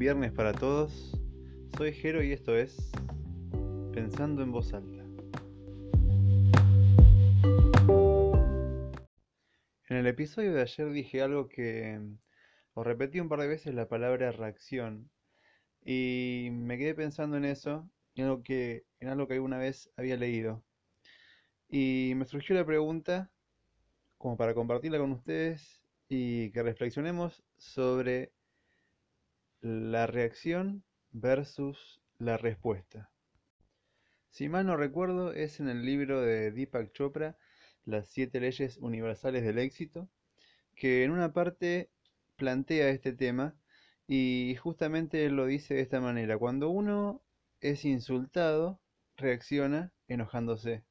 [0.00, 1.14] viernes para todos.
[1.76, 2.90] Soy Jero y esto es
[3.92, 5.04] Pensando en voz alta.
[9.90, 12.00] En el episodio de ayer dije algo que
[12.72, 15.10] os repetí un par de veces la palabra reacción
[15.84, 20.16] y me quedé pensando en eso, en algo que en algo que alguna vez había
[20.16, 20.64] leído.
[21.68, 23.30] Y me surgió la pregunta
[24.16, 28.32] como para compartirla con ustedes y que reflexionemos sobre
[29.60, 33.10] la reacción versus la respuesta.
[34.30, 37.36] Si mal no recuerdo, es en el libro de Deepak Chopra,
[37.84, 40.08] Las siete leyes universales del éxito,
[40.76, 41.90] que en una parte
[42.36, 43.54] plantea este tema
[44.06, 46.38] y justamente lo dice de esta manera.
[46.38, 47.22] Cuando uno
[47.60, 48.80] es insultado,
[49.16, 50.84] reacciona enojándose.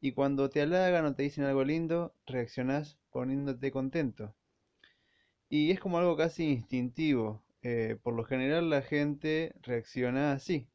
[0.00, 4.34] Y cuando te halagan o te dicen algo lindo, reaccionás poniéndote contento.
[5.48, 7.42] Y es como algo casi instintivo.
[7.62, 10.68] Eh, por lo general la gente reacciona así.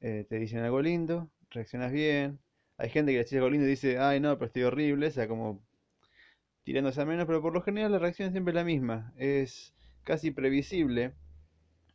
[0.00, 2.40] Eh, te dicen algo lindo, reaccionas bien.
[2.76, 5.10] Hay gente que le dice algo lindo y dice, ay no, pero estoy horrible, o
[5.10, 5.62] sea, como
[6.64, 9.12] tirándose a menos, pero por lo general la reacción siempre es la misma.
[9.16, 11.14] Es casi previsible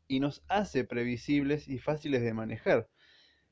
[0.08, 2.89] y nos hace previsibles y fáciles de manejar.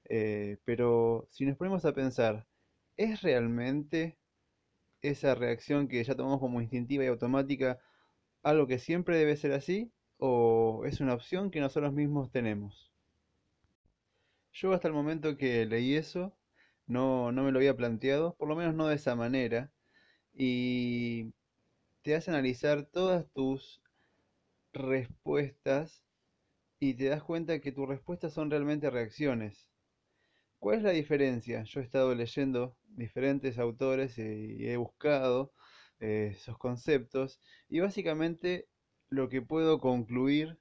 [0.10, 2.48] Eh, pero si nos ponemos a pensar,
[2.98, 4.18] ¿es realmente
[5.02, 7.80] esa reacción que ya tomamos como instintiva y automática
[8.44, 9.92] algo que siempre debe ser así?
[10.24, 12.92] O es una opción que nosotros mismos tenemos.
[14.54, 16.38] Yo hasta el momento que leí eso
[16.86, 19.72] no, no me lo había planteado, por lo menos no de esa manera,
[20.32, 21.34] y
[22.04, 23.82] te hace analizar todas tus
[24.74, 26.06] respuestas
[26.80, 29.68] y te das cuenta que tus respuestas son realmente reacciones.
[30.60, 31.64] ¿Cuál es la diferencia?
[31.64, 35.52] Yo he estado leyendo diferentes autores y he buscado
[36.00, 38.68] eh, esos conceptos y básicamente
[39.12, 40.58] lo que puedo concluir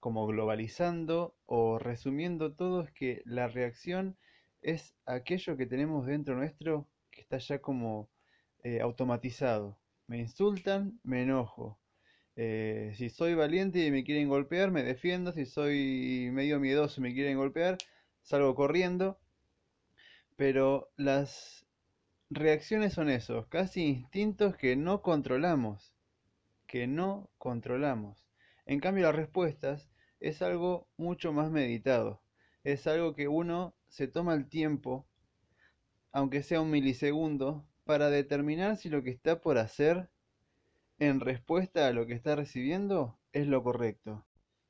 [0.00, 4.16] como globalizando o resumiendo todo es que la reacción
[4.62, 8.08] es aquello que tenemos dentro nuestro que está ya como
[8.64, 9.78] eh, automatizado.
[10.06, 11.78] Me insultan, me enojo.
[12.36, 15.32] Eh, si soy valiente y me quieren golpear, me defiendo.
[15.32, 17.76] Si soy medio miedoso y me quieren golpear,
[18.22, 19.18] salgo corriendo.
[20.36, 21.66] Pero las
[22.30, 25.91] reacciones son esos, casi instintos que no controlamos
[26.72, 28.26] que no controlamos.
[28.64, 29.90] En cambio, las respuestas
[30.20, 32.22] es algo mucho más meditado.
[32.64, 35.06] Es algo que uno se toma el tiempo,
[36.12, 40.08] aunque sea un milisegundo, para determinar si lo que está por hacer
[40.98, 44.24] en respuesta a lo que está recibiendo es lo correcto.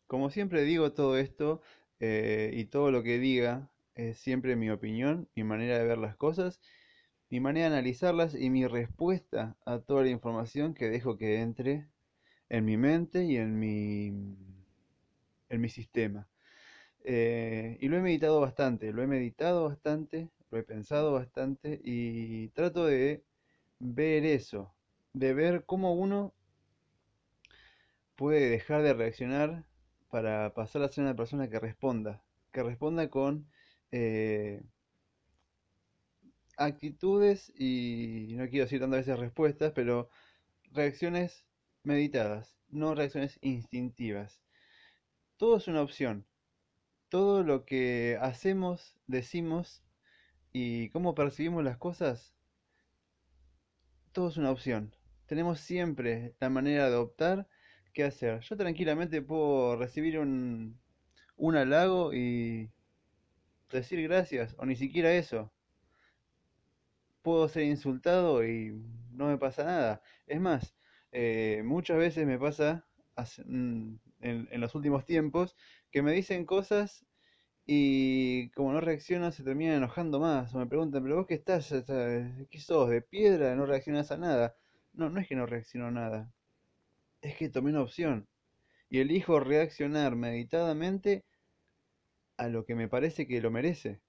[0.08, 1.62] Como siempre digo todo esto
[2.00, 6.16] eh, y todo lo que diga es siempre mi opinión, mi manera de ver las
[6.16, 6.60] cosas,
[7.30, 11.91] mi manera de analizarlas y mi respuesta a toda la información que dejo que entre
[12.52, 14.08] en mi mente y en mi,
[15.48, 16.28] en mi sistema.
[17.04, 22.48] Eh, y lo he meditado bastante, lo he meditado bastante, lo he pensado bastante y
[22.50, 23.24] trato de
[23.80, 24.74] ver eso,
[25.14, 26.34] de ver cómo uno
[28.16, 29.64] puede dejar de reaccionar
[30.10, 33.46] para pasar a ser una persona que responda, que responda con
[33.92, 34.62] eh,
[36.58, 40.10] actitudes y no quiero decir tantas veces respuestas, pero
[40.72, 41.46] reacciones
[41.84, 44.40] meditadas, no reacciones instintivas.
[45.36, 46.26] Todo es una opción.
[47.08, 49.82] Todo lo que hacemos, decimos
[50.52, 52.34] y cómo percibimos las cosas,
[54.12, 54.94] todo es una opción.
[55.26, 57.48] Tenemos siempre la manera de optar
[57.92, 58.40] qué hacer.
[58.40, 60.78] Yo tranquilamente puedo recibir un,
[61.36, 62.70] un halago y
[63.70, 65.52] decir gracias, o ni siquiera eso.
[67.22, 68.72] Puedo ser insultado y
[69.12, 70.02] no me pasa nada.
[70.26, 70.74] Es más,
[71.12, 72.86] eh, muchas veces me pasa
[73.46, 75.56] mm, en, los últimos tiempos
[75.90, 77.06] que me dicen cosas
[77.66, 81.68] y como no reacciono se terminan enojando más o me preguntan, pero vos qué estás,
[82.50, 84.56] qué sos, de piedra, no reaccionas a nada.
[84.94, 86.32] No, no es que no reacciono a nada,
[87.22, 88.28] es que tomé una opción
[88.90, 91.24] y elijo reaccionar meditadamente
[92.36, 94.00] a lo que me parece que lo merece.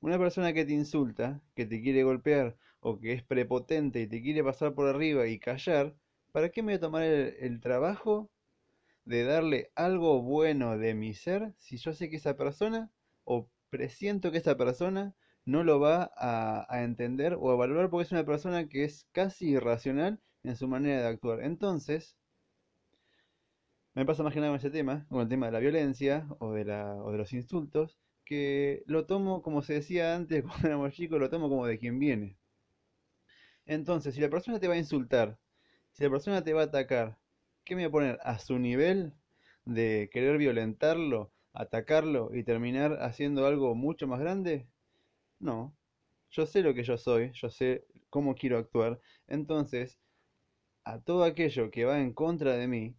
[0.00, 4.22] Una persona que te insulta, que te quiere golpear o que es prepotente y te
[4.22, 5.94] quiere pasar por arriba y callar,
[6.32, 8.30] ¿Para qué me voy a tomar el, trabajo
[9.04, 12.90] de darle algo bueno de mi ser si yo sé que esa persona
[13.24, 18.12] o presiento que esa persona no lo va a, entender o a valorar porque es
[18.12, 21.42] una persona que es casi irracional en su manera de actuar.
[21.42, 22.16] Entonces,
[23.94, 26.52] me pasa más que nada con ese tema, con el tema de la violencia o
[26.52, 30.92] de, la, o de los insultos, que lo tomo, como se decía antes cuando éramos
[30.92, 32.36] chicos, lo tomo como de quien viene.
[33.66, 35.38] Entonces, si la persona te va a insultar
[35.92, 37.18] si la persona te va a atacar,
[37.64, 38.18] ¿qué me voy a poner?
[38.22, 39.14] ¿A su nivel?
[39.64, 44.66] de querer violentarlo, atacarlo y terminar haciendo algo mucho más grande?
[45.38, 45.74] No,
[46.30, 49.98] yo sé lo que yo soy, yo sé cómo quiero actuar, entonces
[50.84, 52.96] a todo aquello que va en contra de mí,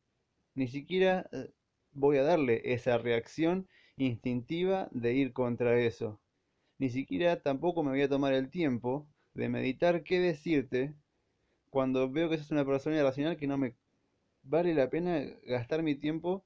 [0.55, 1.51] ni siquiera eh,
[1.93, 3.67] voy a darle esa reacción
[3.97, 6.19] instintiva de ir contra eso.
[6.77, 10.95] Ni siquiera tampoco me voy a tomar el tiempo de meditar qué decirte
[11.71, 13.75] cuando veo que sos una persona irracional que no me
[14.43, 16.45] vale la pena gastar mi tiempo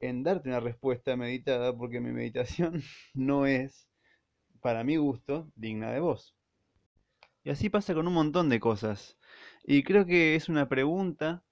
[0.00, 2.82] en darte una respuesta meditada porque mi meditación
[3.14, 3.88] no es,
[4.60, 6.34] para mi gusto, digna de vos.
[7.44, 9.18] Y así pasa con un montón de cosas.
[9.64, 11.44] Y creo que es una pregunta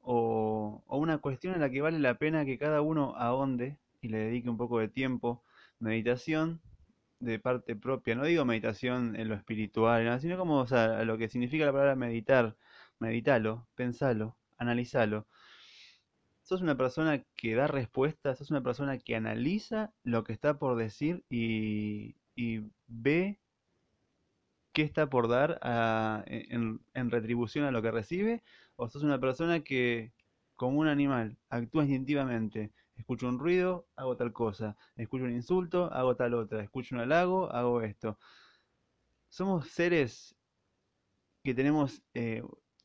[0.00, 4.08] o, o una cuestión en la que vale la pena que cada uno ahonde y
[4.08, 5.42] le dedique un poco de tiempo.
[5.80, 6.60] Meditación
[7.20, 10.66] de parte propia, no digo meditación en lo espiritual, sino como
[11.04, 12.56] lo que significa la palabra meditar,
[12.98, 15.26] meditalo, pensalo, analizalo.
[16.42, 20.76] Sos una persona que da respuestas, sos una persona que analiza lo que está por
[20.76, 22.16] decir y,
[22.86, 23.40] ve
[24.72, 25.58] qué está por dar
[26.26, 28.42] en, en retribución a lo que recibe,
[28.76, 30.12] o sos una persona que,
[30.56, 34.76] como un animal, actúa instintivamente, Escucho un ruido, hago tal cosa.
[34.96, 36.62] Escucho un insulto, hago tal otra.
[36.62, 38.18] Escucho un halago, hago esto.
[39.28, 40.36] Somos seres
[41.42, 42.42] que tenemos eh,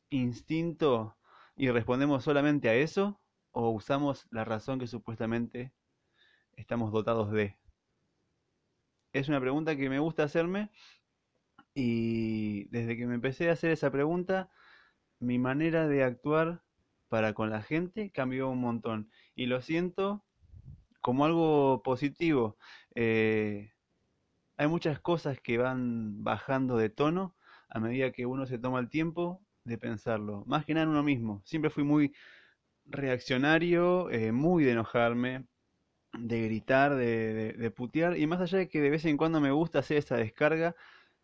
[0.09, 1.17] instinto
[1.55, 3.19] y respondemos solamente a eso
[3.51, 5.73] o usamos la razón que supuestamente
[6.55, 7.57] estamos dotados de.
[9.13, 10.69] Es una pregunta que me gusta hacerme
[11.73, 14.51] y desde que me empecé a hacer esa pregunta,
[15.19, 16.63] mi manera de actuar
[17.09, 19.09] para con la gente cambió un montón.
[19.35, 20.23] Y lo siento
[21.01, 22.57] como algo positivo.
[22.95, 23.71] Eh,
[24.57, 27.35] hay muchas cosas que van bajando de tono
[27.69, 30.43] a medida que uno se toma el tiempo de pensarlo.
[30.45, 31.41] Más que nada en uno mismo.
[31.45, 32.13] Siempre fui muy
[32.85, 35.47] reaccionario, eh, muy de enojarme,
[36.13, 38.17] de gritar, de, de, putear.
[38.17, 40.75] Y más allá de que de vez en cuando me gusta hacer esa descarga,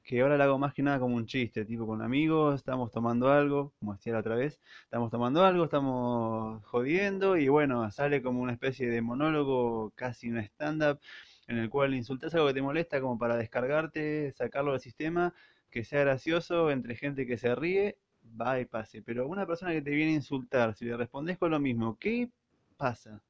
[0.04, 3.30] que ahora la hago más que nada como un chiste, tipo con amigos, estamos tomando
[3.32, 8.42] algo, como decía la otra vez, estamos tomando algo, estamos jodiendo y bueno, sale como
[8.42, 11.00] una especie de monólogo, casi un stand-up,
[11.48, 15.34] en el cual insultas algo que te molesta como para descargarte, sacarlo del sistema,
[15.70, 17.98] que sea gracioso entre gente que se ríe,
[18.40, 19.02] va y pase.
[19.02, 22.30] Pero una persona que te viene a insultar, si le respondes con lo mismo, ¿qué
[22.78, 23.22] pasa?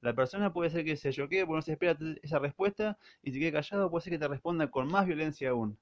[0.00, 3.40] La persona puede ser que se choquee porque no se espera esa respuesta y si
[3.40, 5.78] quede callado puede ser que te responda con más violencia aún.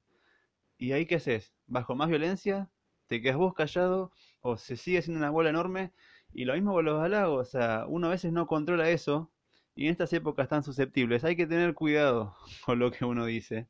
[0.78, 1.52] ¿Y ahí qué haces?
[1.66, 2.70] ¿Bajo más violencia?
[3.06, 4.12] ¿Te quedas vos callado?
[4.40, 5.92] ¿O se sigue haciendo una bola enorme?
[6.32, 9.30] Y lo mismo con los halagos, o sea, uno a veces no controla eso
[9.74, 12.36] y en estas épocas tan susceptibles hay que tener cuidado
[12.66, 13.68] con lo que uno dice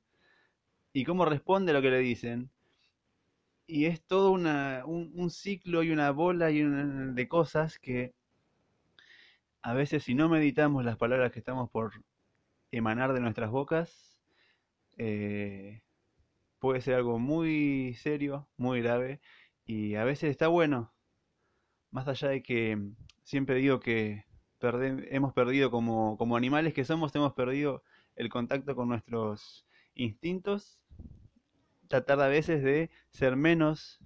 [0.93, 2.51] y cómo responde a lo que le dicen.
[3.67, 8.15] Y es todo una, un, ciclo y una bola y de cosas que
[9.63, 11.93] a veces si no meditamos las palabras que estamos por
[12.71, 14.21] emanar de nuestras bocas,
[14.97, 15.83] eh,
[16.59, 19.21] puede ser algo muy serio, muy grave,
[19.65, 20.93] y a veces está bueno,
[21.91, 22.79] más allá de que
[23.23, 24.25] siempre digo que
[24.61, 27.83] hemos perdido como, como animales que somos, hemos perdido
[28.17, 30.81] el contacto con nuestros instintos,
[31.89, 34.01] tratar a veces de ser menos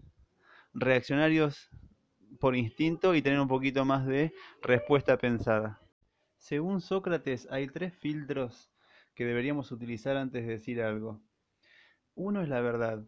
[0.75, 1.71] reaccionarios
[2.43, 5.81] por instinto y tener un poquito más de respuesta pensada.
[6.39, 8.69] Según Sócrates, hay tres filtros
[9.15, 11.23] que deberíamos utilizar antes de decir algo.
[12.17, 13.05] Uno es la verdad,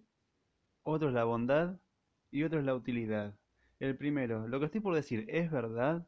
[0.85, 1.81] otro es la bondad
[2.31, 3.37] y otro es la utilidad.
[3.81, 6.07] El primero, lo que estoy por decir, ¿es verdad?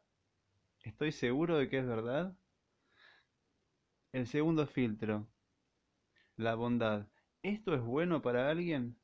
[0.83, 2.33] ¿Estoy seguro de que es verdad?
[4.13, 5.27] El segundo filtro,
[6.37, 7.07] la bondad.
[7.41, 8.95] ¿Esto es bueno para alguien?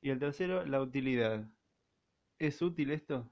[0.00, 1.46] Y el tercero, la utilidad.
[2.38, 3.30] ¿Es útil esto?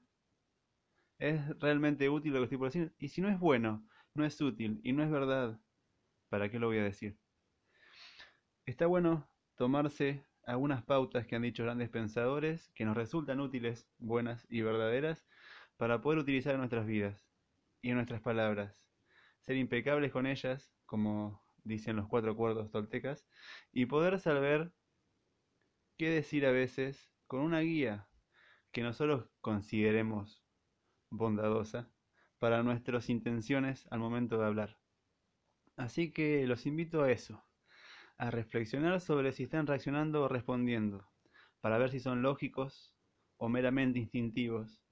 [1.19, 2.95] ¿Es realmente útil lo que estoy por decir?
[2.97, 5.59] Y si no es bueno, no es útil y no es verdad,
[6.29, 7.19] ¿para qué lo voy a decir?
[8.65, 14.47] Está bueno tomarse algunas pautas que han dicho grandes pensadores que nos resultan útiles, buenas
[14.49, 15.27] y verdaderas
[15.77, 17.29] para poder utilizar en nuestras vidas
[17.83, 18.83] y en nuestras palabras.
[19.41, 23.27] Ser impecables con ellas, como dicen los cuatro acuerdos toltecas,
[23.71, 24.73] y poder saber
[25.95, 28.09] qué decir a veces con una guía
[28.75, 30.43] que nosotros consideremos
[31.09, 31.89] bondadosa
[32.39, 34.77] para nuestras intenciones al momento de hablar.
[35.77, 37.41] Así que los invito a eso,
[38.17, 41.07] a reflexionar sobre si están reaccionando o respondiendo,
[41.61, 42.93] para ver si son lógicos
[43.37, 44.83] o meramente instintivos,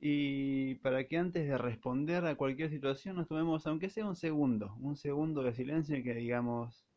[0.00, 4.74] y para que antes de responder a cualquier situación nos tomemos, aunque sea un segundo,
[4.80, 6.88] un segundo de silencio y que digamos,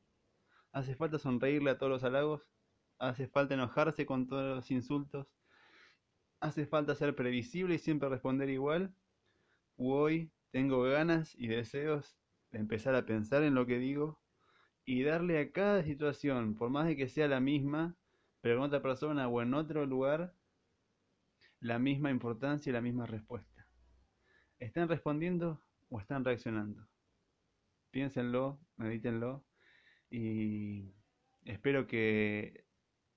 [0.72, 2.42] ¿hace falta sonreírle a todos los halagos?
[2.98, 5.28] ¿Hace falta enojarse con todos los insultos?
[6.42, 8.96] ¿Hace falta ser previsible y siempre responder igual?
[9.78, 12.18] u hoy tengo ganas y deseos
[12.52, 14.22] de empezar a pensar en lo que digo
[14.84, 17.96] y darle a cada situación, por más de que sea la misma,
[18.42, 20.36] pero con otra persona o en otro lugar,
[21.60, 23.68] la misma importancia y la misma respuesta.
[24.58, 26.88] ¿Están respondiendo o están reaccionando?
[27.92, 29.46] Piénsenlo, medítenlo
[30.10, 30.92] y
[31.46, 32.66] espero que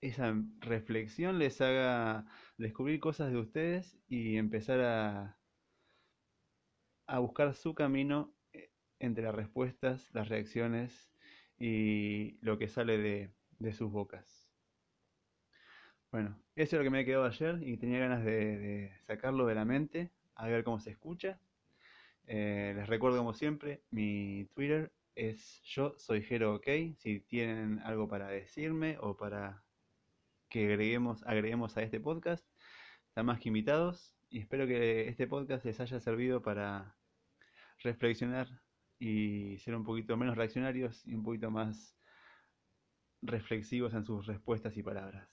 [0.08, 2.26] esa reflexión les haga
[2.58, 5.38] descubrir cosas de ustedes y empezar a,
[7.06, 11.10] a buscar su camino eh, entre las respuestas, las reacciones
[11.58, 14.50] y lo que sale de, de sus bocas.
[16.10, 19.54] Bueno, eso es lo que me ha quedado ayer y tenía ganas de, sacarlo de
[19.56, 21.40] la mente, a ver cómo se escucha.
[22.26, 26.68] Eh, les recuerdo como siempre, mi Twitter es yo soy Jero OK.
[26.98, 29.63] Si tienen algo para decirme o para
[30.48, 32.46] que agreguemos, agreguemos a este podcast,
[33.08, 36.96] están más que invitados y espero que este podcast les haya servido para
[37.82, 38.48] reflexionar
[38.98, 41.96] y ser un poquito menos reaccionarios y un poquito más
[43.22, 45.28] reflexivos en sus respuestas y palabras.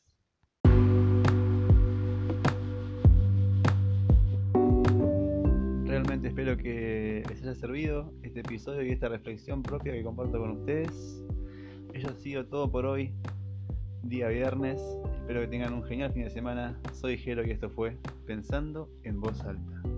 [5.86, 10.52] Realmente espero que les haya servido este episodio y esta reflexión propia que comparto con
[10.52, 11.22] ustedes.
[11.94, 13.14] Eso ha sido todo por hoy,
[14.04, 14.82] día viernes.
[15.16, 16.80] Espero que tengan un genial fin de semana.
[16.94, 19.91] Soy Jero y esto fue Pensando en Voz Alta.